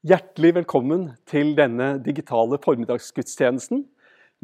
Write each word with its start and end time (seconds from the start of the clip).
Hjertelig 0.00 0.54
velkommen 0.56 1.02
til 1.28 1.50
denne 1.52 1.98
digitale 2.00 2.56
formiddagsgudstjenesten. 2.64 3.82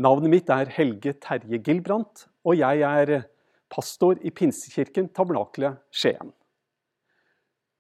Navnet 0.05 0.29
mitt 0.29 0.51
er 0.53 0.69
Helge 0.69 1.15
Terje 1.17 1.57
Gilbrandt, 1.65 2.27
og 2.45 2.59
jeg 2.59 2.83
er 2.85 3.23
pastor 3.73 4.19
i 4.21 4.29
Pinsekirken 4.29 5.07
Tabernakelet 5.17 5.79
Skien. 5.89 6.35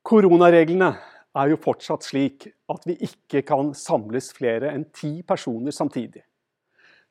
Koronareglene 0.08 0.88
er 1.36 1.50
jo 1.50 1.58
fortsatt 1.60 2.06
slik 2.06 2.46
at 2.72 2.86
vi 2.88 2.96
ikke 3.04 3.42
kan 3.44 3.74
samles 3.76 4.30
flere 4.32 4.70
enn 4.72 4.86
ti 4.96 5.18
personer 5.28 5.76
samtidig. 5.76 6.22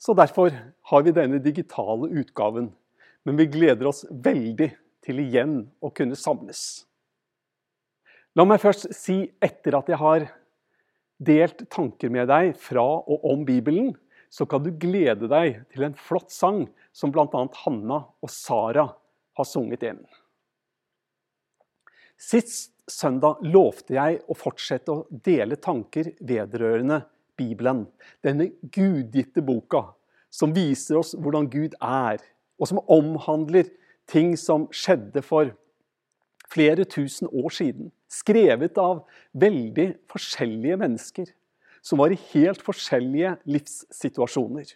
Så 0.02 0.16
derfor 0.18 0.50
har 0.50 1.04
vi 1.05 1.13
denne 1.13 1.38
digitale 1.45 2.09
utgaven, 2.09 2.71
men 3.21 3.38
vi 3.38 3.45
gleder 3.54 3.91
oss 3.91 4.02
veldig 4.09 4.71
til 5.05 5.21
igjen 5.27 5.59
å 5.77 5.93
kunne 5.93 6.18
samles. 6.18 6.88
La 8.34 8.47
meg 8.50 8.66
først 8.66 8.89
si, 8.97 9.20
etter 9.45 9.77
at 9.77 9.93
jeg 9.93 10.02
har 10.02 10.27
delt 11.18 11.64
tanker 11.71 12.11
med 12.11 12.28
deg 12.32 12.54
fra 12.60 12.83
og 12.83 13.24
om 13.28 13.46
Bibelen, 13.47 13.93
så 14.29 14.47
kan 14.50 14.64
du 14.65 14.71
glede 14.75 15.29
deg 15.32 15.61
til 15.71 15.86
en 15.88 15.96
flott 15.96 16.33
sang 16.33 16.65
som 16.96 17.14
bl.a. 17.14 17.46
Hanna 17.64 18.01
og 18.19 18.32
Sara 18.32 18.89
har 19.36 19.47
sunget 19.47 19.86
inn. 19.88 20.01
Sist 22.19 22.74
søndag 22.91 23.41
lovte 23.43 23.96
jeg 23.96 24.21
å 24.28 24.36
fortsette 24.38 24.93
å 24.93 25.05
dele 25.10 25.57
tanker 25.61 26.11
vedrørende 26.19 27.01
Bibelen. 27.38 27.86
Denne 28.24 28.52
gudgitte 28.61 29.43
boka 29.46 29.88
som 30.32 30.54
viser 30.55 31.00
oss 31.00 31.13
hvordan 31.16 31.47
Gud 31.52 31.75
er, 31.79 32.19
og 32.59 32.69
som 32.69 32.81
omhandler 32.91 33.72
ting 34.09 34.36
som 34.39 34.67
skjedde 34.72 35.23
for 35.25 35.52
flere 36.52 36.85
tusen 36.89 37.30
år 37.31 37.53
siden. 37.53 37.91
Skrevet 38.11 38.77
av 38.81 39.03
veldig 39.33 39.91
forskjellige 40.11 40.80
mennesker 40.81 41.31
som 41.85 42.02
var 42.02 42.13
i 42.13 42.21
helt 42.31 42.63
forskjellige 42.65 43.35
livssituasjoner. 43.49 44.71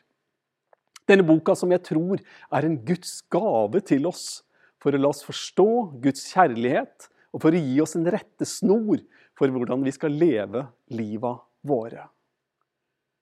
Denne 1.10 1.26
boka 1.26 1.56
som 1.58 1.72
jeg 1.74 1.82
tror 1.88 2.20
er 2.22 2.66
en 2.66 2.78
Guds 2.86 3.20
gave 3.34 3.82
til 3.82 4.06
oss 4.10 4.44
for 4.80 4.94
å 4.94 5.02
la 5.02 5.10
oss 5.10 5.24
forstå 5.26 5.70
Guds 6.04 6.28
kjærlighet, 6.32 7.10
og 7.34 7.44
for 7.44 7.54
å 7.54 7.62
gi 7.62 7.82
oss 7.82 7.96
en 7.98 8.08
rettesnor 8.10 9.02
for 9.38 9.52
hvordan 9.54 9.84
vi 9.86 9.94
skal 9.94 10.16
leve 10.16 10.64
liva 10.94 11.36
våre. 11.66 12.08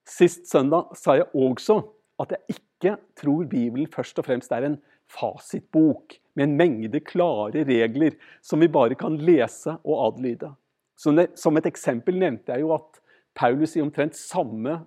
Sist 0.08 0.48
søndag 0.48 0.94
sa 0.96 1.18
jeg 1.20 1.28
også 1.36 1.82
at 2.22 2.34
jeg 2.34 2.58
ikke 2.58 2.94
tror 3.20 3.48
Bibelen 3.50 3.90
først 3.92 4.20
og 4.20 4.28
fremst 4.28 4.54
er 4.56 4.68
en 4.68 4.78
fasitbok 5.12 6.16
med 6.38 6.46
en 6.46 6.58
mengde 6.60 7.02
klare 7.02 7.66
regler 7.66 8.16
som 8.46 8.62
vi 8.62 8.70
bare 8.70 8.98
kan 9.00 9.18
lese 9.18 9.74
og 9.82 10.04
adlyde. 10.12 10.52
Som 10.98 11.58
et 11.58 11.70
eksempel 11.70 12.18
nevnte 12.22 12.54
jeg 12.54 12.66
jo 12.66 12.76
at 12.78 13.02
Paulus 13.38 13.76
i 13.78 13.82
omtrent 13.84 14.18
samme 14.18 14.80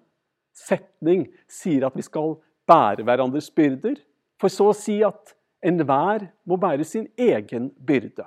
setning 0.56 1.26
sier 1.50 1.86
at 1.86 1.96
vi 1.98 2.06
skal 2.06 2.36
bære 2.70 3.04
hverandres 3.06 3.50
byrder, 3.54 3.98
for 4.40 4.50
så 4.50 4.70
å 4.70 4.76
si 4.76 5.00
at 5.06 5.34
enhver 5.66 6.28
må 6.48 6.58
bære 6.60 6.86
sin 6.86 7.06
egen 7.18 7.68
byrde. 7.86 8.24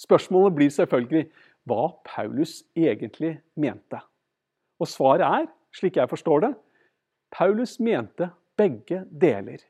Spørsmålet 0.00 0.56
blir 0.56 0.72
selvfølgelig 0.72 1.28
hva 1.66 1.88
Paulus 2.06 2.60
egentlig 2.76 3.36
mente. 3.56 4.00
Og 4.80 4.88
svaret 4.90 5.24
er, 5.24 5.46
slik 5.74 5.96
jeg 5.96 6.10
forstår 6.10 6.44
det, 6.44 6.52
Paulus 7.32 7.78
mente 7.80 8.28
begge 8.58 9.02
deler. 9.10 9.62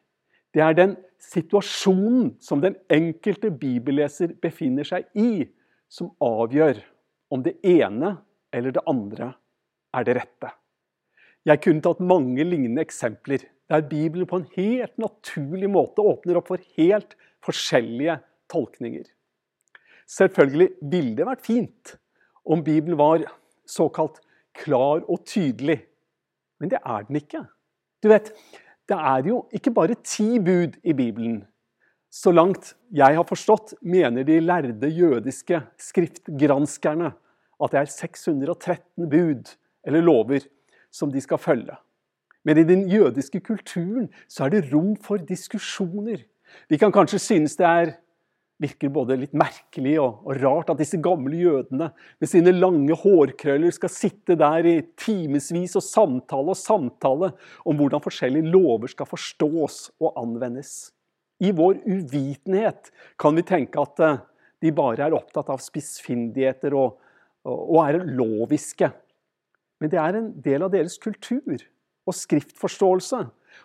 Det 0.57 0.65
er 0.65 0.77
den 0.77 0.95
situasjonen 1.21 2.31
som 2.41 2.62
den 2.62 2.79
enkelte 2.93 3.51
bibelleser 3.53 4.33
befinner 4.41 4.89
seg 4.89 5.05
i, 5.12 5.45
som 5.89 6.15
avgjør 6.25 6.81
om 7.35 7.43
det 7.45 7.59
ene 7.67 8.15
eller 8.57 8.73
det 8.73 8.84
andre 8.89 9.34
er 9.97 10.07
det 10.09 10.17
rette. 10.17 10.53
Jeg 11.47 11.61
kunne 11.62 11.84
tatt 11.84 12.01
mange 12.01 12.43
lignende 12.43 12.83
eksempler 12.87 13.45
der 13.71 13.84
Bibelen 13.84 14.27
på 14.31 14.41
en 14.41 14.49
helt 14.57 14.97
naturlig 14.99 15.69
måte 15.71 16.03
åpner 16.03 16.41
opp 16.41 16.49
for 16.55 16.65
helt 16.78 17.15
forskjellige 17.45 18.16
tolkninger. 18.50 19.05
Selvfølgelig 20.09 20.71
ville 20.81 21.16
det 21.19 21.28
vært 21.28 21.47
fint 21.47 21.97
om 22.47 22.62
Bibelen 22.65 22.99
var 22.99 23.27
såkalt 23.69 24.22
klar 24.56 25.03
og 25.05 25.27
tydelig, 25.28 25.83
men 26.62 26.72
det 26.72 26.81
er 26.81 27.05
den 27.09 27.21
ikke. 27.21 27.43
Du 28.00 28.09
vet, 28.09 28.33
det 28.88 28.97
er 28.97 29.28
jo 29.28 29.44
ikke 29.52 29.72
bare 29.74 29.98
ti 30.04 30.38
bud 30.38 30.78
i 30.84 30.94
Bibelen. 30.94 31.44
Så 32.10 32.32
langt 32.32 32.74
jeg 32.94 33.16
har 33.19 33.26
forstått, 33.26 33.74
mener 33.82 34.24
de 34.24 34.38
lærde 34.41 34.88
jødiske 34.88 35.60
skriftgranskerne 35.78 37.12
at 37.56 37.72
det 37.72 37.80
er 37.80 37.91
613 37.91 39.08
bud 39.10 39.52
eller 39.86 40.04
lover 40.04 40.47
som 40.92 41.12
de 41.12 41.20
skal 41.20 41.38
følge. 41.38 41.76
Men 42.44 42.58
i 42.58 42.64
den 42.64 42.86
jødiske 42.88 43.41
kulturen 43.41 44.08
så 44.28 44.47
er 44.47 44.54
det 44.54 44.69
rom 44.72 44.94
for 45.03 45.18
diskusjoner. 45.18 46.22
Vi 46.70 46.78
kan 46.78 46.92
kanskje 46.94 47.18
synes 47.18 47.56
det 47.58 47.66
er 47.66 47.94
virker 48.62 48.93
både 48.93 49.19
litt 49.21 49.34
merkelig 49.37 49.97
og, 50.00 50.22
og, 50.25 50.39
rart 50.41 50.71
at 50.72 50.81
disse 50.81 50.99
gamle 51.03 51.37
jødene 51.37 51.91
med 51.93 52.31
sine 52.31 52.55
lange 52.56 52.97
hårkrøller 52.97 53.75
skal 53.75 53.93
sitte 53.93 54.37
der 54.41 54.69
i 54.69 54.77
timevis 54.99 55.77
og 55.77 55.84
samtale 55.84 56.55
og 56.55 56.61
samtale 56.61 57.33
om 57.69 57.77
hvordan 57.77 58.05
forskjellige 58.05 58.53
lover 58.55 58.93
skal 58.93 59.09
forstås 59.11 59.81
og 60.00 60.16
anvendes. 60.22 60.93
I 61.45 61.53
vår 61.53 61.83
uvitenhet 61.84 62.93
kan 63.21 63.37
vi 63.37 63.45
tenke 63.45 63.83
at 63.83 64.00
eh, 64.00 64.22
de 64.65 64.72
bare 64.72 65.05
er 65.05 65.16
opptatt 65.16 65.50
av 65.53 65.61
spissfindigheter 65.61 66.72
og, 66.77 66.97
og 67.45 67.81
er 67.84 68.00
loviske. 68.09 68.89
Men 69.83 69.93
det 69.93 70.00
er 70.00 70.16
en 70.16 70.31
del 70.41 70.65
av 70.65 70.72
deres 70.72 70.97
kultur 70.97 71.61
og 72.09 72.16
skriftforståelse. 72.16 73.21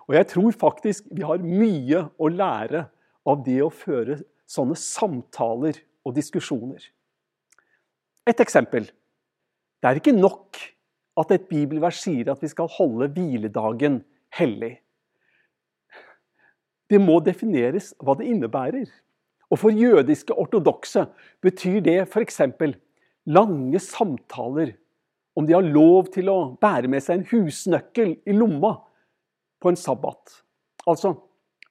Og 0.10 0.18
jeg 0.18 0.28
tror 0.34 0.58
faktisk 0.60 1.08
vi 1.16 1.24
har 1.24 1.40
mye 1.44 2.04
å 2.20 2.32
lære 2.32 2.90
av 3.32 3.44
det 3.46 3.60
å 3.64 3.72
føre 3.72 4.20
sånne 4.52 4.76
samtaler 4.80 5.80
og 6.06 6.16
diskusjoner. 6.18 6.84
Et 8.28 8.44
eksempel. 8.44 8.90
Det 9.82 9.90
er 9.90 10.00
ikke 10.00 10.16
nok 10.18 10.60
at 11.22 11.34
et 11.36 11.48
bibelvers 11.50 12.02
sier 12.04 12.32
at 12.32 12.42
vi 12.44 12.50
skal 12.52 12.70
holde 12.72 13.10
hviledagen 13.16 14.02
hellig. 14.38 14.76
Det 16.92 17.00
må 17.00 17.20
defineres 17.24 17.94
hva 18.04 18.18
det 18.20 18.28
innebærer. 18.28 18.90
Og 19.52 19.60
For 19.60 19.76
jødiske 19.76 20.36
ortodokse 20.40 21.06
betyr 21.44 21.82
det 21.84 21.98
f.eks. 22.08 22.42
lange 23.26 23.80
samtaler 23.80 24.76
om 25.36 25.48
de 25.48 25.56
har 25.56 25.64
lov 25.64 26.12
til 26.12 26.30
å 26.32 26.40
bære 26.60 26.92
med 26.92 27.04
seg 27.04 27.20
en 27.20 27.28
husnøkkel 27.32 28.18
i 28.28 28.36
lomma 28.36 28.76
på 29.62 29.72
en 29.72 29.80
sabbat. 29.80 30.42
Altså, 30.88 31.16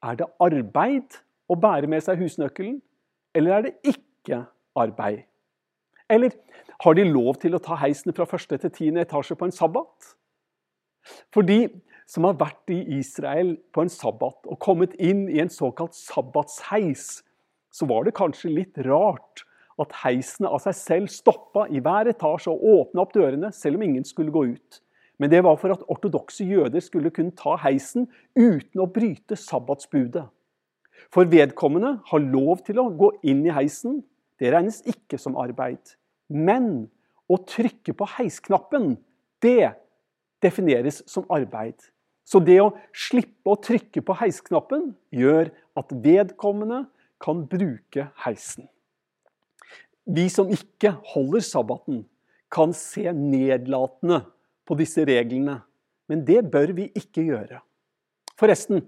er 0.01 0.17
det 0.17 0.29
arbeid 0.41 1.19
å 1.51 1.57
bære 1.59 1.89
med 1.91 2.03
seg 2.05 2.21
husnøkkelen, 2.21 2.79
eller 3.35 3.57
er 3.57 3.67
det 3.67 3.93
ikke 3.93 4.45
arbeid? 4.79 5.25
Eller 6.11 6.35
har 6.83 6.97
de 6.97 7.05
lov 7.07 7.37
til 7.41 7.55
å 7.55 7.61
ta 7.63 7.77
heisen 7.79 8.15
fra 8.15 8.27
første 8.27 8.57
til 8.59 8.73
tiende 8.75 9.03
etasje 9.05 9.37
på 9.39 9.47
en 9.47 9.55
sabbat? 9.55 10.11
For 11.33 11.47
de 11.47 11.65
som 12.09 12.27
har 12.27 12.39
vært 12.39 12.73
i 12.73 12.81
Israel 12.97 13.55
på 13.71 13.85
en 13.85 13.91
sabbat 13.91 14.49
og 14.51 14.59
kommet 14.63 14.97
inn 14.99 15.27
i 15.31 15.39
en 15.43 15.51
såkalt 15.51 15.95
sabbatsheis, 15.95 17.21
så 17.71 17.87
var 17.87 18.03
det 18.03 18.17
kanskje 18.17 18.51
litt 18.51 18.81
rart 18.87 19.45
at 19.79 19.95
heisene 20.03 20.51
av 20.51 20.59
seg 20.65 20.75
selv 20.77 21.13
stoppa 21.13 21.65
i 21.71 21.79
hver 21.83 22.11
etasje 22.11 22.51
og 22.51 22.65
åpna 22.75 23.05
opp 23.05 23.15
dørene, 23.15 23.53
selv 23.55 23.79
om 23.79 23.85
ingen 23.87 24.05
skulle 24.07 24.33
gå 24.33 24.43
ut. 24.51 24.81
Men 25.21 25.31
det 25.31 25.43
var 25.45 25.55
for 25.61 25.73
at 25.73 25.85
ortodokse 25.91 26.45
jøder 26.49 26.83
skulle 26.83 27.13
kunne 27.13 27.35
ta 27.37 27.55
heisen 27.61 28.09
uten 28.35 28.81
å 28.81 28.89
bryte 28.89 29.37
sabbatsbudet. 29.37 30.25
For 31.09 31.29
vedkommende 31.31 31.97
har 32.11 32.23
lov 32.23 32.61
til 32.67 32.81
å 32.81 32.89
gå 32.93 33.13
inn 33.27 33.43
i 33.47 33.53
heisen. 33.55 34.01
Det 34.39 34.51
regnes 34.53 34.81
ikke 34.89 35.19
som 35.21 35.37
arbeid. 35.39 35.95
Men 36.31 36.89
å 37.31 37.39
trykke 37.47 37.95
på 37.97 38.07
heisknappen, 38.17 38.95
det 39.43 39.73
defineres 40.43 41.01
som 41.09 41.25
arbeid. 41.33 41.77
Så 42.25 42.39
det 42.43 42.59
å 42.63 42.71
slippe 42.95 43.51
å 43.51 43.59
trykke 43.59 44.03
på 44.05 44.15
heisknappen 44.21 44.91
gjør 45.15 45.51
at 45.79 45.91
vedkommende 46.03 46.85
kan 47.21 47.43
bruke 47.49 48.07
heisen. 48.23 48.67
Vi 50.05 50.25
som 50.33 50.49
ikke 50.51 50.95
holder 51.13 51.43
sabbaten, 51.45 52.05
kan 52.51 52.73
se 52.75 53.05
nedlatende 53.15 54.25
på 54.67 54.75
disse 54.79 55.05
reglene. 55.07 55.61
Men 56.11 56.25
det 56.27 56.41
bør 56.51 56.73
vi 56.75 56.89
ikke 56.97 57.23
gjøre. 57.23 57.61
Forresten, 58.39 58.81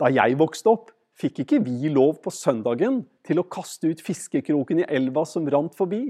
da 0.00 0.08
jeg 0.12 0.38
vokste 0.40 0.72
opp, 0.72 0.92
fikk 1.18 1.42
ikke 1.44 1.60
vi 1.64 1.90
lov 1.92 2.18
på 2.24 2.32
søndagen 2.34 3.02
til 3.26 3.40
å 3.40 3.48
kaste 3.50 3.90
ut 3.92 4.02
fiskekroken 4.04 4.82
i 4.82 4.88
elva 4.88 5.24
som 5.28 5.46
rant 5.50 5.74
forbi, 5.76 6.06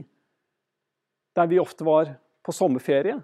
der 1.36 1.48
vi 1.50 1.60
ofte 1.62 1.86
var 1.86 2.14
på 2.44 2.54
sommerferie. 2.54 3.18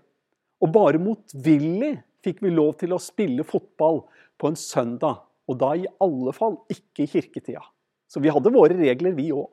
Og 0.59 0.73
bare 0.75 1.01
motvillig 1.01 1.95
fikk 2.25 2.43
vi 2.43 2.51
lov 2.51 2.75
til 2.81 2.95
å 2.95 3.03
spille 3.03 3.47
fotball 3.47 4.03
på 4.39 4.51
en 4.51 4.59
søndag, 4.59 5.23
og 5.49 5.61
da 5.61 5.75
i 5.77 5.87
alle 6.03 6.35
fall 6.37 6.59
ikke 6.73 7.05
i 7.05 7.11
kirketida. 7.13 7.63
Så 8.09 8.23
vi 8.25 8.33
hadde 8.33 8.53
våre 8.53 8.77
regler, 8.79 9.15
vi 9.15 9.31
òg. 9.35 9.49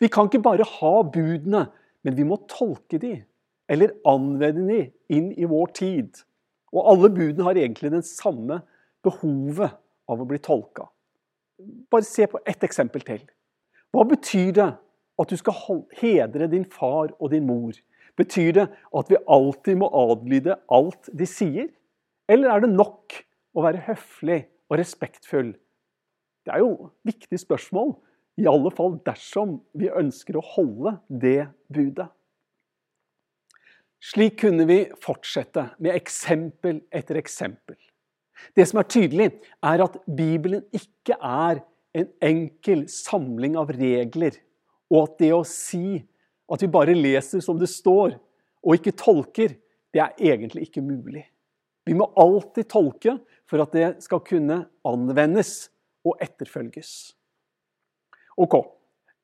Vi 0.00 0.08
kan 0.10 0.26
ikke 0.26 0.42
bare 0.42 0.66
ha 0.66 0.94
budene, 1.04 1.66
men 2.02 2.16
vi 2.16 2.26
må 2.26 2.40
tolke 2.50 2.98
de. 3.02 3.20
eller 3.72 3.92
anvende 4.04 4.66
de 4.68 4.80
inn 5.14 5.30
i 5.38 5.46
vår 5.48 5.70
tid. 5.72 6.18
Og 6.74 6.88
alle 6.92 7.08
budene 7.14 7.44
har 7.46 7.56
egentlig 7.56 7.92
den 7.94 8.02
samme 8.04 8.58
behovet 9.06 9.78
av 10.10 10.20
å 10.20 10.26
bli 10.28 10.40
tolka. 10.42 10.88
Bare 11.90 12.06
se 12.06 12.26
på 12.26 12.40
ett 12.46 12.64
eksempel 12.64 13.04
til. 13.06 13.22
Hva 13.92 14.04
betyr 14.08 14.52
det 14.56 14.68
at 15.20 15.30
du 15.30 15.36
skal 15.36 15.84
hedre 16.00 16.48
din 16.50 16.64
far 16.64 17.12
og 17.18 17.32
din 17.32 17.46
mor? 17.46 17.76
Betyr 18.16 18.52
det 18.56 18.66
at 18.72 19.10
vi 19.10 19.20
alltid 19.28 19.78
må 19.80 19.88
adlyde 19.96 20.56
alt 20.72 21.10
de 21.12 21.28
sier? 21.28 21.68
Eller 22.28 22.52
er 22.52 22.64
det 22.64 22.72
nok 22.72 23.18
å 23.52 23.64
være 23.64 23.84
høflig 23.88 24.44
og 24.70 24.78
respektfull? 24.80 25.52
Det 26.42 26.54
er 26.54 26.62
jo 26.64 26.72
et 26.74 27.12
viktig 27.12 27.38
spørsmål, 27.40 27.94
i 28.40 28.48
alle 28.48 28.72
fall 28.72 28.96
dersom 29.04 29.58
vi 29.76 29.92
ønsker 29.92 30.38
å 30.38 30.44
holde 30.54 30.96
det 31.08 31.50
budet. 31.72 32.08
Slik 34.02 34.40
kunne 34.40 34.64
vi 34.66 34.80
fortsette 35.04 35.68
med 35.78 35.94
eksempel 35.94 36.80
etter 36.90 37.20
eksempel. 37.20 37.76
Det 38.56 38.66
som 38.68 38.80
er 38.80 38.88
tydelig, 38.90 39.28
er 39.62 39.84
at 39.84 39.98
Bibelen 40.06 40.64
ikke 40.74 41.16
er 41.16 41.62
en 41.96 42.08
enkel 42.24 42.86
samling 42.90 43.56
av 43.60 43.72
regler, 43.76 44.36
og 44.92 45.06
at 45.06 45.18
det 45.22 45.32
å 45.36 45.44
si 45.46 46.00
at 46.52 46.64
vi 46.64 46.70
bare 46.72 46.96
leser 46.96 47.42
som 47.44 47.60
det 47.60 47.70
står, 47.72 48.16
og 48.62 48.78
ikke 48.78 48.94
tolker, 48.96 49.56
det 49.92 50.00
er 50.00 50.16
egentlig 50.32 50.68
ikke 50.68 50.84
mulig. 50.84 51.24
Vi 51.86 51.96
må 51.98 52.06
alltid 52.16 52.68
tolke 52.70 53.16
for 53.50 53.64
at 53.64 53.72
det 53.74 53.88
skal 54.04 54.22
kunne 54.24 54.62
anvendes 54.86 55.66
og 56.06 56.20
etterfølges. 56.22 57.12
Ok, 58.40 58.56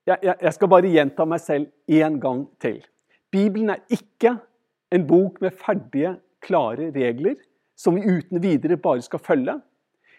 jeg 0.09 0.53
skal 0.55 0.71
bare 0.71 0.91
gjenta 0.93 1.25
meg 1.29 1.41
selv 1.45 1.71
én 1.89 2.19
gang 2.21 2.45
til. 2.61 2.81
Bibelen 3.33 3.73
er 3.75 3.85
ikke 3.93 4.35
en 4.93 5.05
bok 5.09 5.41
med 5.45 5.57
ferdige, 5.57 6.17
klare 6.45 6.91
regler 6.95 7.37
som 7.79 7.95
vi 7.95 8.03
uten 8.03 8.43
videre 8.43 8.77
bare 8.77 9.03
skal 9.05 9.23
følge. 9.23 9.55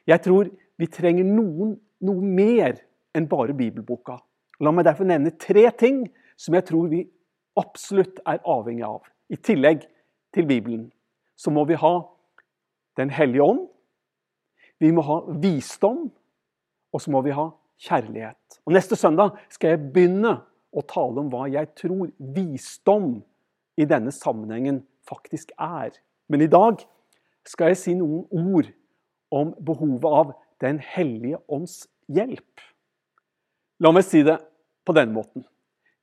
Jeg 0.07 0.23
tror 0.23 0.50
vi 0.79 0.88
trenger 0.88 1.27
noen, 1.27 1.75
noe 2.00 2.23
mer 2.23 2.79
enn 3.15 3.27
bare 3.29 3.56
bibelboka. 3.57 4.17
La 4.63 4.71
meg 4.71 4.88
derfor 4.88 5.07
nevne 5.07 5.35
tre 5.39 5.67
ting 5.79 6.06
som 6.39 6.56
jeg 6.56 6.67
tror 6.69 6.88
vi 6.91 7.03
absolutt 7.59 8.21
er 8.27 8.39
avhengig 8.47 8.85
av. 8.88 9.03
I 9.29 9.38
tillegg 9.38 9.83
til 10.35 10.47
Bibelen 10.47 10.88
så 11.39 11.51
må 11.51 11.65
vi 11.67 11.79
ha 11.79 12.00
Den 12.97 13.11
hellige 13.15 13.45
ånd, 13.45 13.62
vi 14.79 14.89
må 14.91 15.03
ha 15.07 15.21
visdom, 15.39 16.09
og 16.91 17.00
så 17.00 17.12
må 17.13 17.21
vi 17.23 17.31
ha 17.31 17.45
kjærlighet. 17.79 18.57
Og 18.65 18.73
Neste 18.75 18.97
søndag 19.00 19.38
skal 19.47 19.71
jeg 19.71 19.91
begynne 19.94 20.33
å 20.75 20.83
tale 20.83 21.21
om 21.21 21.29
hva 21.31 21.45
jeg 21.47 21.69
tror 21.79 22.09
visdom 22.35 23.21
i 23.79 23.88
denne 23.88 24.12
sammenhengen 24.12 24.81
faktisk 25.07 25.53
er. 25.55 25.94
Men 26.27 26.44
i 26.44 26.51
dag 26.51 26.83
skal 27.50 27.74
jeg 27.74 27.81
si 27.81 27.96
noen 27.98 28.28
ord 28.30 28.69
om 29.34 29.54
behovet 29.66 30.12
av 30.22 30.36
Den 30.60 30.81
hellige 30.84 31.38
ånds 31.48 31.86
hjelp. 32.12 32.60
La 33.80 33.94
meg 33.96 34.04
si 34.04 34.25
det 34.28 34.36
på 34.84 34.92
denne 34.98 35.16
måten. 35.16 35.46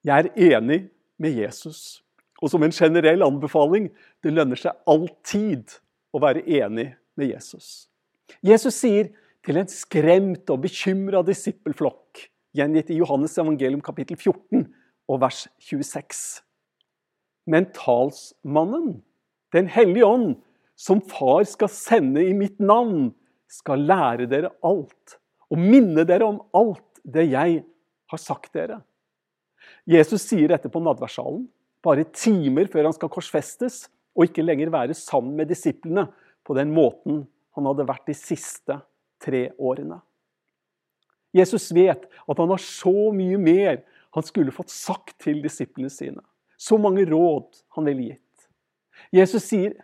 Jeg 0.00 0.30
er 0.30 0.56
enig 0.56 0.78
med 1.20 1.36
Jesus. 1.36 2.00
Og 2.40 2.48
som 2.48 2.64
en 2.64 2.72
generell 2.72 3.24
anbefaling 3.26 3.90
det 4.24 4.32
lønner 4.32 4.56
seg 4.56 4.72
alltid 4.88 5.76
å 6.16 6.22
være 6.24 6.40
enig 6.48 6.86
med 7.20 7.34
Jesus. 7.34 7.90
Jesus 8.40 8.80
sier 8.80 9.12
til 9.44 9.60
en 9.60 9.68
skremt 9.70 10.48
og 10.50 10.64
bekymra 10.64 11.20
disippelflokk, 11.26 12.24
gjengitt 12.56 12.90
i 12.90 12.98
Johannes 13.02 13.36
evangelium 13.36 13.84
kapittel 13.84 14.16
14 14.16 14.64
og 15.12 15.20
vers 15.22 15.44
26. 15.68 16.24
Men 17.46 17.68
talsmannen, 17.76 19.02
Den 19.52 19.68
hellige 19.70 20.04
ånd, 20.04 20.40
som 20.76 21.00
far 21.00 21.46
skal 21.48 21.70
sende 21.72 22.22
i 22.24 22.34
mitt 22.36 22.60
navn, 22.60 23.10
skal 23.48 23.84
lære 23.88 24.26
dere 24.28 24.52
alt 24.66 25.16
og 25.52 25.60
minne 25.60 26.04
dere 26.06 26.26
om 26.26 26.40
alt 26.56 27.00
det 27.06 27.28
jeg 27.30 27.62
har 28.10 28.20
sagt 28.20 28.52
dere. 28.56 28.80
Jesus 29.86 30.26
sier 30.26 30.50
dette 30.50 30.70
på 30.70 30.82
nadværsalen, 30.82 31.46
bare 31.82 32.06
timer 32.14 32.68
før 32.70 32.88
han 32.88 32.96
skal 32.96 33.10
korsfestes 33.12 33.86
og 34.16 34.26
ikke 34.26 34.44
lenger 34.44 34.72
være 34.74 34.96
sammen 34.98 35.36
med 35.38 35.50
disiplene 35.50 36.08
på 36.46 36.56
den 36.58 36.72
måten 36.74 37.24
han 37.56 37.68
hadde 37.70 37.86
vært 37.88 38.10
de 38.10 38.16
siste 38.18 38.80
tre 39.22 39.48
årene. 39.56 40.00
Jesus 41.36 41.68
vet 41.74 42.06
at 42.06 42.40
han 42.40 42.52
har 42.52 42.62
så 42.62 43.10
mye 43.14 43.38
mer 43.40 43.80
han 44.16 44.24
skulle 44.24 44.54
fått 44.54 44.72
sagt 44.72 45.18
til 45.24 45.42
disiplene 45.44 45.90
sine. 45.92 46.22
Så 46.56 46.78
mange 46.80 47.04
råd 47.08 47.60
han 47.76 47.88
ville 47.88 48.12
gitt. 48.14 48.46
Jesus 49.12 49.44
sier 49.44 49.76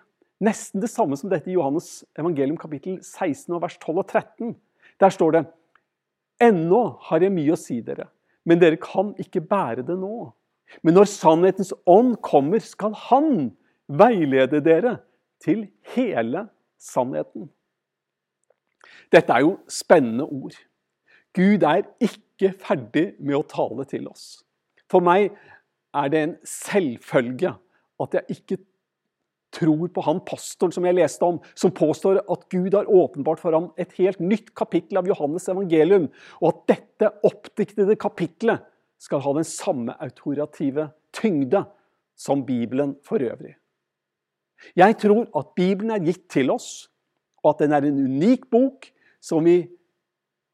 nesten 0.42 0.82
det 0.82 0.90
samme 0.90 1.16
som 1.18 1.30
dette 1.30 1.50
i 1.50 1.56
Johannes 1.56 2.02
evangelium 2.18 2.58
kapittel 2.60 2.98
16 3.00 3.54
vers 3.62 3.78
12 3.78 4.02
og 4.02 4.06
13. 4.08 4.54
Der 5.00 5.14
står 5.14 5.36
det 5.36 5.44
Ennå 6.42 6.82
har 7.06 7.22
jeg 7.22 7.34
mye 7.34 7.54
å 7.54 7.60
si 7.60 7.78
dere, 7.84 8.08
men 8.48 8.58
dere 8.58 8.80
kan 8.82 9.12
ikke 9.22 9.44
bære 9.46 9.84
det 9.86 9.94
nå. 10.00 10.32
Men 10.82 10.96
når 10.96 11.10
sannhetens 11.12 11.70
ånd 11.86 12.16
kommer, 12.24 12.62
skal 12.64 12.96
han 13.08 13.52
veilede 13.86 14.62
dere 14.64 14.96
til 15.42 15.68
hele 15.94 16.46
sannheten. 16.80 17.50
Dette 19.12 19.34
er 19.36 19.44
jo 19.44 19.56
spennende 19.70 20.24
ord. 20.24 20.56
Gud 21.36 21.62
er 21.68 21.84
ikke 22.02 22.52
ferdig 22.58 23.12
med 23.20 23.38
å 23.38 23.46
tale 23.46 23.86
til 23.88 24.08
oss. 24.10 24.42
For 24.90 25.04
meg 25.04 25.30
er 25.94 26.10
det 26.12 26.22
en 26.22 26.36
selvfølge 26.48 27.54
at 28.02 28.18
jeg 28.18 28.38
ikke 28.38 28.58
tror 29.52 29.88
på 29.92 30.04
han 30.06 30.20
pastoren 30.24 30.72
som 30.74 30.86
jeg 30.86 30.96
leste 30.96 31.26
om, 31.26 31.38
som 31.54 31.74
påstår 31.74 32.22
at 32.22 32.46
Gud 32.52 32.74
har 32.74 32.88
åpenbart 32.88 33.42
for 33.42 33.54
ham 33.56 33.70
et 33.80 33.92
helt 33.98 34.20
nytt 34.22 34.54
kapittel 34.58 35.00
av 35.00 35.08
Johannes 35.10 35.48
evangelium, 35.52 36.08
og 36.40 36.48
at 36.52 36.62
dette 36.74 37.10
oppdiktede 37.28 37.98
kapittelet 38.00 38.64
skal 39.02 39.22
ha 39.24 39.34
den 39.36 39.48
samme 39.48 39.96
autorative 40.00 40.88
tyngde 41.14 41.64
som 42.16 42.46
Bibelen 42.46 42.96
for 43.04 43.22
øvrig. 43.22 43.56
Jeg 44.78 44.96
tror 45.02 45.26
at 45.36 45.54
Bibelen 45.56 45.90
er 45.90 46.04
gitt 46.04 46.28
til 46.30 46.52
oss, 46.54 46.88
og 47.42 47.54
at 47.54 47.64
den 47.64 47.74
er 47.74 47.84
en 47.86 47.98
unik 47.98 48.46
bok 48.50 48.86
som 49.22 49.46
i 49.46 49.64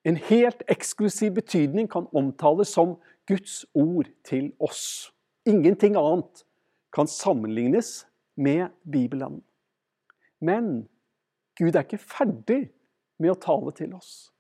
en 0.09 0.17
helt 0.31 0.63
eksklusiv 0.73 1.35
betydning 1.37 1.91
kan 1.91 2.09
omtales 2.17 2.73
som 2.73 2.97
Guds 3.29 3.67
ord 3.77 4.09
til 4.25 4.53
oss. 4.61 5.13
Ingenting 5.45 5.99
annet 6.01 6.45
kan 6.95 7.07
sammenlignes 7.07 8.08
med 8.39 8.71
Bibelen. 8.87 9.43
Men 10.41 10.89
Gud 11.59 11.75
er 11.75 11.83
ikke 11.83 11.99
ferdig 11.99 12.69
med 13.19 13.35
å 13.35 13.41
tale 13.43 13.75
til 13.75 13.95
oss. 13.99 14.31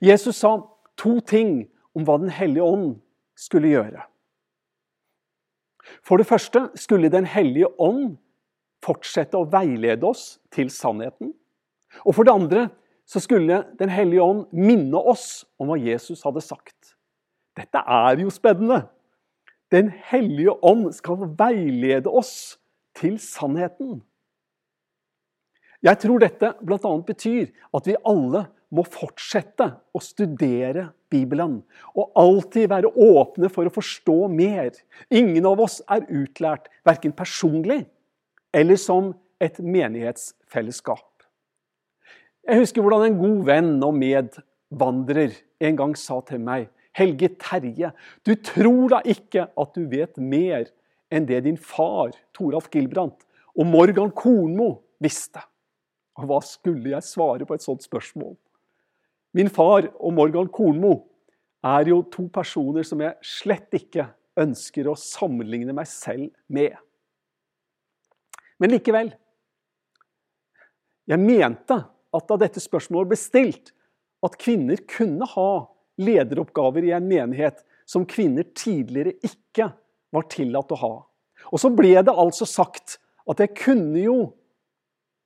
Jesus 0.00 0.40
sa 0.40 0.56
to 0.96 1.18
ting 1.20 1.66
om 1.94 2.06
hva 2.08 2.16
Den 2.18 2.32
hellige 2.32 2.64
ånd 2.64 2.94
skulle 3.36 3.74
gjøre. 3.74 4.06
For 6.00 6.16
det 6.16 6.26
første 6.26 6.70
skulle 6.80 7.12
Den 7.12 7.28
hellige 7.28 7.68
ånd 7.78 8.16
fortsette 8.84 9.36
å 9.36 9.48
veilede 9.48 10.08
oss 10.08 10.38
til 10.52 10.72
sannheten. 10.72 11.34
Og 12.04 12.16
for 12.16 12.24
det 12.24 12.34
andre 12.34 12.66
så 13.04 13.20
skulle 13.20 13.62
Den 13.78 13.92
hellige 13.92 14.24
ånd 14.24 14.46
minne 14.52 14.98
oss 14.98 15.44
om 15.60 15.68
hva 15.68 15.78
Jesus 15.80 16.24
hadde 16.24 16.40
sagt. 16.40 16.96
Dette 17.56 17.78
er 17.78 18.20
jo 18.24 18.32
spennende! 18.32 18.86
Den 19.72 19.88
hellige 19.90 20.52
ånd 20.62 20.92
skal 20.94 21.24
veilede 21.38 22.10
oss 22.10 22.60
til 22.98 23.18
sannheten. 23.22 24.02
Jeg 25.84 26.00
tror 26.00 26.22
dette 26.22 26.54
bl.a. 26.64 26.92
betyr 27.04 27.50
at 27.76 27.88
vi 27.88 27.96
alle 28.08 28.46
må 28.74 28.84
fortsette 28.88 29.66
å 29.94 30.00
studere 30.02 30.88
Bibelen 31.12 31.58
og 31.94 32.14
alltid 32.18 32.70
være 32.72 32.90
åpne 32.90 33.50
for 33.52 33.68
å 33.68 33.74
forstå 33.74 34.16
mer. 34.32 34.72
Ingen 35.14 35.46
av 35.46 35.60
oss 35.62 35.80
er 35.92 36.06
utlært, 36.08 36.70
verken 36.86 37.14
personlig 37.14 37.84
eller 38.54 38.80
som 38.80 39.12
et 39.42 39.58
menighetsfellesskap. 39.60 41.04
Jeg 42.44 42.60
husker 42.60 42.84
hvordan 42.84 43.06
en 43.08 43.20
god 43.20 43.44
venn 43.48 43.74
og 43.84 43.98
medvandrer 43.98 45.36
en 45.64 45.78
gang 45.78 45.94
sa 45.98 46.20
til 46.28 46.42
meg 46.44 46.70
Helge 46.94 47.32
Terje, 47.42 47.90
du 48.22 48.36
tror 48.38 48.92
da 48.92 49.00
ikke 49.02 49.48
at 49.50 49.72
du 49.74 49.88
vet 49.90 50.20
mer 50.20 50.68
enn 51.14 51.26
det 51.28 51.44
din 51.46 51.58
far, 51.60 52.14
Toralf 52.34 52.66
Gilbrandt, 52.72 53.22
og 53.54 53.68
Morgan 53.70 54.10
Kornmo 54.14 54.70
visste. 55.02 55.42
Og 56.18 56.26
hva 56.30 56.40
skulle 56.46 56.92
jeg 56.94 57.06
svare 57.06 57.46
på 57.46 57.56
et 57.56 57.64
sånt 57.64 57.84
spørsmål? 57.86 58.34
Min 59.34 59.50
far 59.50 59.88
og 59.98 60.14
Morgan 60.14 60.50
Kornmo 60.50 60.94
er 61.64 61.90
jo 61.90 62.02
to 62.12 62.26
personer 62.32 62.86
som 62.86 63.02
jeg 63.02 63.18
slett 63.26 63.74
ikke 63.74 64.06
ønsker 64.38 64.90
å 64.90 64.98
sammenligne 64.98 65.74
meg 65.74 65.88
selv 65.90 66.30
med. 66.50 66.74
Men 68.58 68.74
likevel. 68.74 69.12
Jeg 71.10 71.20
mente 71.20 71.78
at 72.14 72.28
da 72.30 72.38
dette 72.40 72.62
spørsmålet 72.62 73.10
ble 73.10 73.18
stilt, 73.18 73.72
at 74.24 74.38
kvinner 74.40 74.80
kunne 74.88 75.26
ha 75.34 75.50
lederoppgaver 76.00 76.86
i 76.88 76.94
en 76.96 77.06
menighet 77.06 77.60
som 77.86 78.06
kvinner 78.08 78.46
tidligere 78.56 79.18
ikke 79.26 79.68
var 80.14 80.28
tillatt 80.30 80.72
å 80.74 80.80
ha. 80.80 80.94
Og 81.50 81.60
så 81.60 81.70
ble 81.74 81.94
det 81.98 82.14
altså 82.14 82.46
sagt 82.48 82.98
at 83.30 83.40
jeg 83.40 83.54
kunne 83.58 84.00
jo 84.00 84.18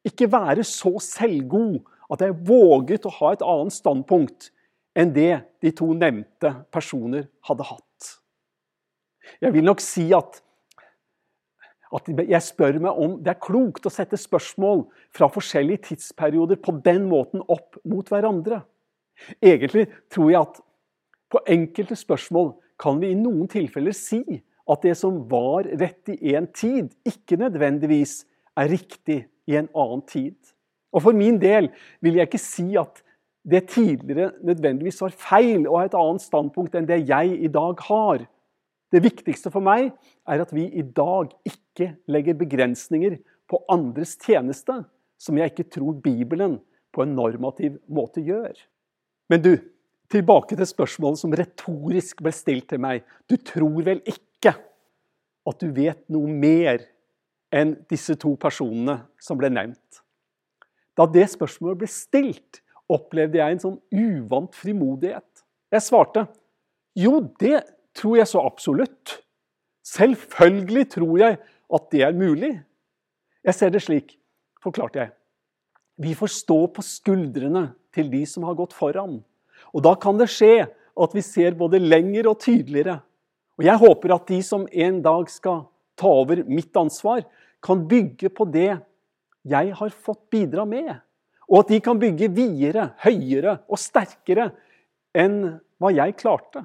ikke 0.06 0.28
være 0.30 0.64
så 0.66 0.94
selvgod 1.02 1.80
at 2.08 2.22
jeg 2.24 2.36
våget 2.48 3.06
å 3.06 3.14
ha 3.18 3.32
et 3.34 3.44
annet 3.44 3.74
standpunkt 3.74 4.50
enn 4.98 5.12
det 5.14 5.32
de 5.62 5.72
to 5.76 5.92
nevnte 5.94 6.54
personer 6.74 7.28
hadde 7.46 7.66
hatt. 7.68 8.12
Jeg 9.42 9.52
vil 9.54 9.66
nok 9.68 9.82
si 9.84 10.06
at, 10.16 10.40
at 11.94 12.08
jeg 12.08 12.44
spør 12.46 12.80
meg 12.82 13.02
om 13.02 13.18
det 13.22 13.34
er 13.34 13.42
klokt 13.42 13.86
å 13.86 13.92
sette 13.92 14.18
spørsmål 14.18 14.86
fra 15.14 15.28
forskjellige 15.32 15.90
tidsperioder 15.90 16.60
på 16.62 16.78
den 16.84 17.06
måten 17.10 17.44
opp 17.44 17.78
mot 17.84 18.08
hverandre. 18.08 18.62
Egentlig 19.42 19.88
tror 20.12 20.32
jeg 20.32 20.40
at 20.40 20.62
på 21.28 21.42
enkelte 21.50 21.98
spørsmål 21.98 22.54
kan 22.80 23.00
vi 23.02 23.12
i 23.12 23.18
noen 23.18 23.50
tilfeller 23.50 23.96
si 23.96 24.22
at 24.68 24.84
det 24.84 24.94
som 25.00 25.22
var 25.30 25.68
rett 25.80 26.12
i 26.12 26.34
én 26.34 26.46
tid, 26.52 26.92
ikke 27.08 27.38
nødvendigvis 27.40 28.22
er 28.58 28.70
riktig 28.72 29.22
i 29.48 29.56
en 29.56 29.68
annen 29.72 30.04
tid. 30.08 30.36
Og 30.92 31.04
For 31.04 31.16
min 31.16 31.38
del 31.40 31.70
vil 32.04 32.18
jeg 32.18 32.28
ikke 32.28 32.42
si 32.42 32.72
at 32.80 33.02
det 33.48 33.68
tidligere 33.72 34.32
nødvendigvis 34.44 35.00
var 35.00 35.14
feil 35.14 35.64
å 35.68 35.78
ha 35.78 35.86
et 35.86 35.96
annet 35.96 36.24
standpunkt 36.24 36.74
enn 36.76 36.88
det 36.88 37.00
jeg 37.08 37.32
i 37.38 37.48
dag 37.52 37.80
har. 37.88 38.24
Det 38.92 39.02
viktigste 39.04 39.52
for 39.52 39.64
meg 39.64 39.90
er 40.28 40.42
at 40.44 40.52
vi 40.52 40.66
i 40.68 40.84
dag 40.84 41.32
ikke 41.48 41.94
legger 42.10 42.36
begrensninger 42.36 43.18
på 43.48 43.60
andres 43.72 44.16
tjeneste, 44.20 44.82
som 45.20 45.38
jeg 45.38 45.52
ikke 45.52 45.68
tror 45.78 45.96
Bibelen 46.04 46.58
på 46.92 47.04
en 47.04 47.14
normativ 47.16 47.78
måte 47.88 48.20
gjør. 48.24 48.52
Men 49.28 49.44
du, 49.44 49.52
tilbake 50.12 50.56
til 50.56 50.68
spørsmålet 50.68 51.20
som 51.20 51.34
retorisk 51.36 52.22
ble 52.24 52.32
stilt 52.32 52.68
til 52.72 52.80
meg. 52.80 53.04
Du 53.28 53.36
tror 53.36 53.80
vel 53.84 54.00
ikke 54.04 54.27
at 55.48 55.62
du 55.62 55.70
vet 55.72 56.00
noe 56.12 56.28
mer 56.28 56.82
enn 57.54 57.74
disse 57.88 58.16
to 58.20 58.34
personene 58.40 59.00
som 59.22 59.38
ble 59.40 59.50
nevnt? 59.52 60.02
Da 60.98 61.06
det 61.08 61.28
spørsmålet 61.32 61.80
ble 61.82 61.90
stilt, 61.90 62.60
opplevde 62.88 63.40
jeg 63.40 63.54
en 63.54 63.62
sånn 63.62 63.78
uvant 63.92 64.54
frimodighet. 64.56 65.44
Jeg 65.72 65.84
svarte 65.84 66.26
jo, 66.98 67.20
det 67.38 67.60
tror 67.94 68.16
jeg 68.18 68.30
så 68.30 68.42
absolutt. 68.42 69.18
Selvfølgelig 69.86 70.86
tror 70.96 71.14
jeg 71.20 71.36
at 71.38 71.84
det 71.92 72.02
er 72.02 72.16
mulig. 72.16 72.56
Jeg 73.44 73.54
ser 73.54 73.70
det 73.70 73.84
slik, 73.84 74.16
forklarte 74.64 75.04
jeg. 75.04 75.12
Vi 75.98 76.14
får 76.18 76.32
stå 76.32 76.58
på 76.74 76.82
skuldrene 76.84 77.68
til 77.94 78.10
de 78.10 78.24
som 78.26 78.46
har 78.48 78.56
gått 78.58 78.74
foran. 78.76 79.20
Og 79.74 79.84
da 79.84 79.94
kan 80.00 80.18
det 80.18 80.30
skje 80.32 80.66
at 80.68 81.14
vi 81.14 81.22
ser 81.22 81.56
både 81.58 81.80
lenger 81.82 82.30
og 82.30 82.40
tydeligere. 82.42 82.98
Og 83.58 83.66
jeg 83.66 83.82
håper 83.82 84.14
at 84.14 84.30
de 84.30 84.38
som 84.46 84.66
en 84.70 85.02
dag 85.02 85.30
skal 85.32 85.64
ta 85.98 86.10
over 86.20 86.44
mitt 86.46 86.74
ansvar, 86.78 87.24
kan 87.62 87.82
bygge 87.90 88.30
på 88.30 88.46
det 88.46 88.70
jeg 89.48 89.72
har 89.74 89.94
fått 90.06 90.28
bidra 90.30 90.64
med. 90.68 90.92
Og 91.48 91.64
at 91.64 91.72
de 91.72 91.80
kan 91.82 91.98
bygge 91.98 92.28
videre, 92.30 92.92
høyere 93.02 93.58
og 93.66 93.80
sterkere 93.80 94.52
enn 95.16 95.58
hva 95.80 95.90
jeg 95.94 96.14
klarte. 96.20 96.62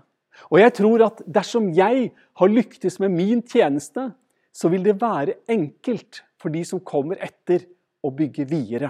Og 0.51 0.59
jeg 0.59 0.73
tror 0.77 1.05
at 1.07 1.21
dersom 1.29 1.71
jeg 1.73 2.11
har 2.13 2.51
lyktes 2.51 2.99
med 3.01 3.13
min 3.13 3.41
tjeneste, 3.41 4.11
så 4.53 4.69
vil 4.69 4.85
det 4.85 4.99
være 5.01 5.39
enkelt 5.49 6.21
for 6.41 6.53
de 6.53 6.61
som 6.67 6.83
kommer 6.83 7.21
etter, 7.23 7.65
å 8.03 8.09
bygge 8.11 8.43
videre. 8.49 8.89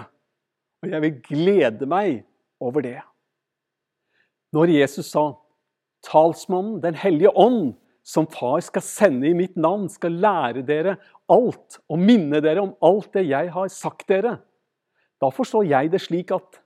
Og 0.82 0.90
jeg 0.90 1.02
vil 1.04 1.18
glede 1.22 1.86
meg 1.86 2.24
over 2.58 2.82
det. 2.82 2.98
Når 4.50 4.72
Jesus 4.74 5.12
sa 5.12 5.36
'Talsmannen, 6.02 6.82
Den 6.82 6.94
hellige 6.94 7.30
ånd', 7.30 7.76
som 8.04 8.26
far 8.28 8.60
skal 8.60 8.84
sende 8.84 9.30
i 9.30 9.36
mitt 9.36 9.56
navn, 9.56 9.88
skal 9.88 10.12
lære 10.20 10.64
dere 10.66 10.98
alt 11.32 11.78
og 11.88 12.00
minne 12.00 12.42
dere 12.44 12.62
om 12.66 12.74
alt 12.84 13.14
det 13.16 13.24
jeg 13.30 13.52
har 13.54 13.70
sagt 13.72 14.06
dere. 14.12 14.36
Da 15.20 15.30
forstår 15.32 15.64
jeg 15.70 15.92
det 15.94 16.02
slik 16.04 16.34
at 16.36 16.60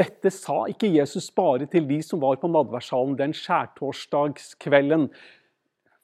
dette 0.00 0.32
sa 0.34 0.64
ikke 0.70 0.90
Jesus 0.90 1.28
bare 1.34 1.68
til 1.70 1.86
de 1.86 2.00
som 2.02 2.22
var 2.22 2.40
på 2.40 2.50
nadværsalen 2.50 3.14
den 3.18 3.34
skjærtorsdagskvelden 3.36 5.08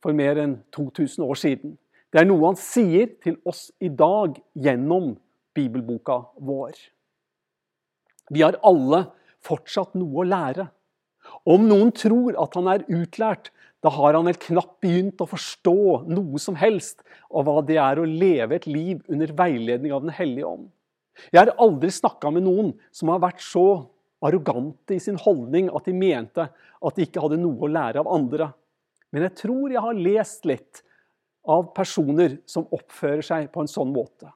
for 0.04 0.14
mer 0.14 0.38
enn 0.38 0.58
2000 0.76 1.24
år 1.24 1.40
siden. 1.40 1.76
Det 2.12 2.22
er 2.22 2.28
noe 2.28 2.52
han 2.52 2.60
sier 2.60 3.10
til 3.24 3.40
oss 3.48 3.70
i 3.82 3.88
dag 3.90 4.36
gjennom 4.54 5.14
bibelboka 5.56 6.20
vår. 6.38 6.76
Vi 8.30 8.42
har 8.44 8.58
alle 8.66 9.06
fortsatt 9.46 9.96
noe 9.98 10.22
å 10.22 10.28
lære. 10.28 10.68
Om 11.46 11.66
noen 11.66 11.90
tror 11.96 12.36
at 12.38 12.54
han 12.58 12.70
er 12.70 12.86
utlært, 12.86 13.50
da 13.84 13.92
har 13.92 14.16
han 14.16 14.26
vel 14.26 14.38
knapt 14.40 14.78
begynt 14.82 15.20
å 15.20 15.28
forstå 15.28 16.06
noe 16.08 16.40
som 16.42 16.56
helst 16.58 17.02
av 17.28 17.46
hva 17.46 17.60
det 17.66 17.76
er 17.80 18.00
å 18.00 18.08
leve 18.08 18.56
et 18.56 18.68
liv 18.70 19.02
under 19.12 19.34
veiledning 19.36 19.92
av 19.92 20.06
Den 20.06 20.14
hellige 20.16 20.48
ånd. 20.48 20.70
Jeg 21.32 21.42
har 21.42 21.54
aldri 21.62 21.90
snakka 21.92 22.32
med 22.32 22.44
noen 22.44 22.72
som 22.94 23.12
har 23.12 23.22
vært 23.22 23.42
så 23.44 23.86
arrogante 24.24 24.96
i 24.96 25.02
sin 25.02 25.18
holdning 25.20 25.68
at 25.76 25.88
de 25.88 25.94
mente 25.96 26.48
at 26.48 26.96
de 26.96 27.04
ikke 27.06 27.22
hadde 27.22 27.38
noe 27.40 27.60
å 27.62 27.70
lære 27.70 28.02
av 28.02 28.10
andre. 28.12 28.50
Men 29.12 29.28
jeg 29.28 29.36
tror 29.42 29.72
jeg 29.72 29.84
har 29.84 30.02
lest 30.08 30.48
litt 30.48 30.82
av 31.46 31.70
personer 31.76 32.40
som 32.48 32.66
oppfører 32.74 33.22
seg 33.24 33.50
på 33.52 33.62
en 33.62 33.70
sånn 33.70 33.92
måte. 33.94 34.32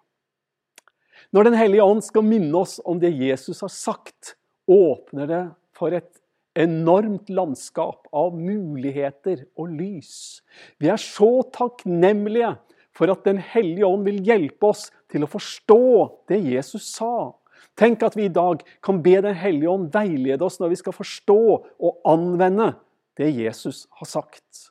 Når 1.34 1.46
Den 1.46 1.58
hellige 1.58 1.86
ånd 1.86 2.02
skal 2.04 2.26
minne 2.26 2.54
oss 2.58 2.78
om 2.84 2.98
det 3.02 3.12
Jesus 3.14 3.60
har 3.62 3.70
sagt, 3.72 4.36
åpner 4.70 5.26
det 5.30 5.44
for 5.76 5.94
et 5.94 6.10
enormt 6.58 7.30
landskap 7.30 8.08
av 8.12 8.34
muligheter 8.38 9.44
og 9.58 9.70
lys. 9.78 10.40
Vi 10.82 10.90
er 10.90 11.00
så 11.00 11.42
takknemlige 11.54 12.56
for 12.96 13.12
at 13.12 13.24
Den 13.24 13.38
hellige 13.38 13.86
ånd 13.86 14.04
vil 14.08 14.22
hjelpe 14.26 14.72
oss 14.72 14.88
til 15.10 15.24
å 15.24 15.30
forstå 15.30 15.82
det 16.30 16.40
Jesus 16.42 16.90
sa. 16.96 17.32
Tenk 17.78 18.02
at 18.04 18.16
vi 18.18 18.26
i 18.26 18.32
dag 18.32 18.64
kan 18.84 19.00
be 19.02 19.16
Den 19.22 19.36
hellige 19.38 19.70
ånd 19.70 19.92
veilede 19.94 20.44
oss 20.44 20.58
når 20.60 20.74
vi 20.74 20.80
skal 20.82 20.96
forstå 20.96 21.40
og 21.60 22.02
anvende 22.08 22.74
det 23.20 23.30
Jesus 23.36 23.86
har 24.00 24.08
sagt. 24.08 24.70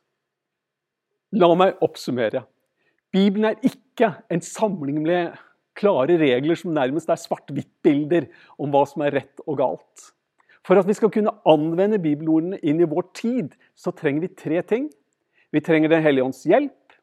La 1.32 1.52
meg 1.56 1.78
oppsummere. 1.86 2.44
Bibelen 3.14 3.52
er 3.52 3.66
ikke 3.66 4.12
en 4.30 4.42
samling 4.42 5.04
med 5.06 5.38
klare 5.80 6.18
regler 6.20 6.58
som 6.60 6.74
nærmest 6.76 7.10
er 7.10 7.20
svart-hvitt-bilder 7.22 8.28
om 8.60 8.74
hva 8.74 8.84
som 8.90 9.06
er 9.06 9.16
rett 9.22 9.44
og 9.46 9.58
galt. 9.62 10.10
For 10.68 10.80
at 10.80 10.88
vi 10.88 10.96
skal 10.98 11.12
kunne 11.14 11.34
anvende 11.50 12.00
bibelordene 12.02 12.60
inn 12.64 12.82
i 12.82 12.88
vår 12.90 13.10
tid, 13.18 13.54
så 13.76 13.94
trenger 13.96 14.28
vi 14.28 14.36
tre 14.36 14.62
ting. 14.62 14.90
Vi 15.52 15.62
trenger 15.66 15.90
Den 15.90 16.04
hellige 16.04 16.24
ånds 16.24 16.44
hjelp, 16.46 16.94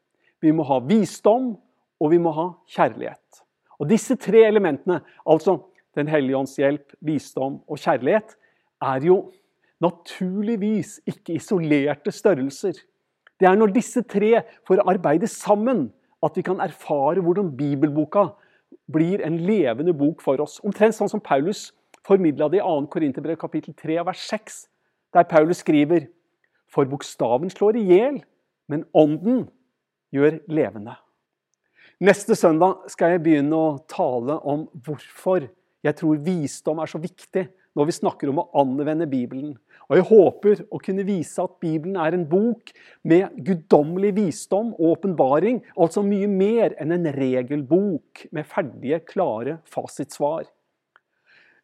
vi 0.41 0.51
må 0.51 0.63
ha 0.63 0.79
visdom, 0.79 1.55
og 1.99 2.11
vi 2.11 2.19
må 2.21 2.31
ha 2.31 2.51
kjærlighet. 2.69 3.41
Og 3.79 3.89
Disse 3.89 4.15
tre 4.15 4.45
elementene, 4.47 5.01
altså 5.25 5.59
Den 5.97 6.07
hellige 6.07 6.37
ånds 6.37 6.55
hjelp, 6.55 6.93
visdom 7.01 7.61
og 7.67 7.79
kjærlighet, 7.81 8.35
er 8.81 9.01
jo 9.01 9.31
naturligvis 9.81 10.99
ikke 11.09 11.33
isolerte 11.39 12.11
størrelser. 12.13 12.77
Det 13.39 13.47
er 13.49 13.57
når 13.57 13.73
disse 13.73 14.01
tre 14.01 14.43
får 14.67 14.83
arbeide 14.89 15.27
sammen, 15.27 15.87
at 16.23 16.37
vi 16.37 16.43
kan 16.45 16.61
erfare 16.61 17.21
hvordan 17.21 17.49
bibelboka 17.57 18.27
blir 18.93 19.21
en 19.25 19.37
levende 19.37 19.93
bok 19.93 20.21
for 20.21 20.41
oss. 20.41 20.59
Omtrent 20.65 20.95
sånn 20.97 21.09
som 21.09 21.21
Paulus 21.21 21.71
formidla 22.07 22.47
det 22.49 22.61
i 22.61 22.65
2. 22.65 22.87
Korinterbrev 22.93 23.39
kapittel 23.39 23.75
3 23.75 23.99
vers 24.07 24.23
6, 24.29 24.61
der 25.13 25.27
Paulus 25.27 25.63
skriver 25.63 26.07
For 26.71 26.87
bokstaven 26.87 27.51
slår 27.51 27.79
i 27.79 27.85
hjel, 27.87 28.21
men 28.67 28.85
ånden 28.95 29.45
gjør 30.15 30.39
levende. 30.51 30.95
Neste 32.03 32.35
søndag 32.37 32.89
skal 32.91 33.15
jeg 33.15 33.23
begynne 33.25 33.57
å 33.57 33.77
tale 33.89 34.37
om 34.45 34.67
hvorfor 34.85 35.47
jeg 35.85 35.95
tror 35.97 36.19
visdom 36.21 36.81
er 36.83 36.91
så 36.91 36.99
viktig 37.01 37.47
når 37.77 37.87
vi 37.89 37.95
snakker 37.95 38.31
om 38.31 38.41
å 38.41 38.49
anvende 38.57 39.07
Bibelen. 39.09 39.55
Og 39.87 39.95
Jeg 39.95 40.07
håper 40.09 40.61
å 40.73 40.79
kunne 40.83 41.05
vise 41.07 41.43
at 41.43 41.59
Bibelen 41.63 41.95
er 42.01 42.15
en 42.17 42.25
bok 42.27 42.73
med 43.07 43.37
guddommelig 43.45 44.11
visdom 44.17 44.73
og 44.75 44.97
åpenbaring, 44.97 45.61
altså 45.77 46.03
mye 46.03 46.27
mer 46.27 46.75
enn 46.81 46.91
en 46.97 47.07
regelbok 47.15 48.25
med 48.35 48.49
ferdige, 48.49 48.99
klare 49.07 49.59
fasitsvar. 49.69 50.49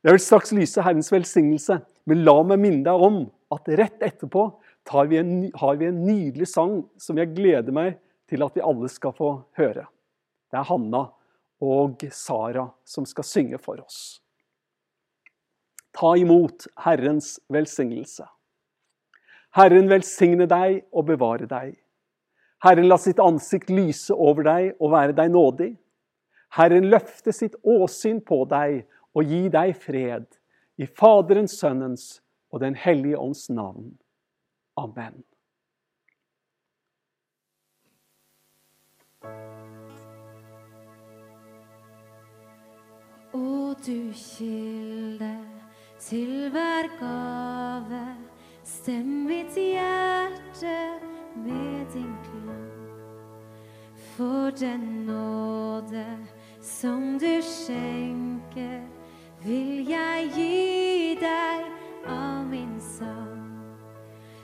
Jeg 0.03 0.17
vil 0.17 0.19
straks 0.19 0.51
lyse 0.51 0.83
Herrens 0.83 1.11
velsignelse, 1.13 1.77
men 2.05 2.25
la 2.27 2.35
meg 2.43 2.59
minne 2.59 2.83
deg 2.83 3.03
om 3.07 3.21
at 3.55 3.69
rett 3.79 4.01
etterpå 4.03 4.49
vi 5.07 5.17
en, 5.17 5.51
har 5.55 5.77
vi 5.79 5.87
en 5.87 6.01
nydelig 6.03 6.49
sang 6.51 6.81
som 6.99 7.17
jeg 7.17 7.31
gleder 7.37 7.71
meg 7.71 7.95
til 8.27 8.43
at 8.43 8.55
vi 8.57 8.65
alle 8.65 8.89
skal 8.91 9.13
få 9.15 9.29
høre. 9.55 9.85
Det 10.51 10.59
er 10.59 10.67
Hanna 10.67 11.05
og 11.63 12.03
Sara 12.11 12.67
som 12.83 13.07
skal 13.07 13.23
synge 13.23 13.61
for 13.63 13.79
oss. 13.79 14.19
Ta 15.95 16.17
imot 16.19 16.67
Herrens 16.83 17.37
velsignelse. 17.47 18.27
Herren 19.55 19.87
velsigne 19.87 20.49
deg 20.49 20.81
og 20.91 21.07
bevare 21.13 21.47
deg. 21.47 21.77
Herren 22.65 22.89
la 22.89 22.97
sitt 22.99 23.21
ansikt 23.23 23.71
lyse 23.71 24.11
over 24.11 24.43
deg 24.43 24.73
og 24.81 24.91
være 24.91 25.15
deg 25.15 25.31
nådig. 25.31 25.71
Herren 26.57 26.89
løfte 26.91 27.31
sitt 27.31 27.55
åsyn 27.63 28.19
på 28.25 28.43
deg 28.51 28.83
og 29.13 29.29
gi 29.29 29.47
deg 29.53 29.75
fred. 29.77 30.25
I 30.77 30.87
Faderens, 30.89 31.57
Sønnens 31.59 32.07
og 32.51 32.61
Den 32.61 32.75
hellige 32.75 33.17
ånds 33.17 33.49
navn. 33.49 33.93
Amen. 34.77 35.21
Å, 43.33 43.73
du 43.85 44.13
kilde 44.17 45.33
til 46.01 46.49
hver 46.53 46.89
gave, 46.99 48.03
stem 48.65 49.23
mitt 49.29 49.57
hjerte 49.57 50.77
med 51.45 51.85
din 51.93 52.13
klang. 52.27 52.69
For 54.13 54.51
den 54.59 55.05
nåde 55.07 56.05
som 56.61 57.17
du 57.17 57.41
skjenker 57.41 58.92
vil 59.45 59.87
jeg 59.89 60.29
gi 60.35 61.15
deg 61.19 61.63
av 62.07 62.45
min 62.47 62.79
sang. 62.79 63.59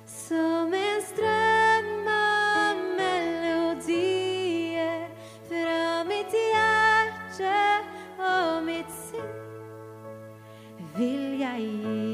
Som 0.06 0.74
en 0.76 1.02
strøm 1.08 2.08
av 2.12 2.76
melodier 3.00 5.08
fra 5.48 6.04
mitt 6.10 6.36
hjerte 6.36 7.56
og 8.20 8.64
mitt 8.68 8.92
sinn 9.08 9.34
vil 10.98 11.40
jeg 11.46 11.62
gi 11.86 12.09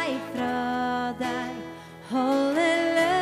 meg 0.00 0.16
fra 0.32 1.12
deg, 1.18 1.56
holde 2.10 2.68
løs. 2.96 3.19